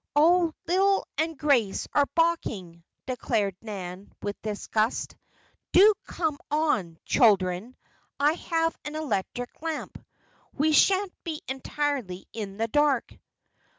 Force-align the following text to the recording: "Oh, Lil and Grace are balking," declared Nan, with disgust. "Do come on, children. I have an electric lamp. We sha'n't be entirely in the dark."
"Oh, 0.15 0.51
Lil 0.65 1.05
and 1.19 1.37
Grace 1.37 1.87
are 1.93 2.07
balking," 2.15 2.83
declared 3.05 3.55
Nan, 3.61 4.11
with 4.23 4.41
disgust. 4.41 5.15
"Do 5.73 5.93
come 6.05 6.39
on, 6.49 6.97
children. 7.05 7.75
I 8.19 8.33
have 8.33 8.75
an 8.83 8.95
electric 8.95 9.61
lamp. 9.61 10.03
We 10.53 10.71
sha'n't 10.73 11.13
be 11.23 11.43
entirely 11.47 12.27
in 12.33 12.57
the 12.57 12.67
dark." 12.67 13.13